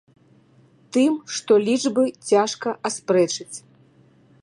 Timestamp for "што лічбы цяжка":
1.35-2.69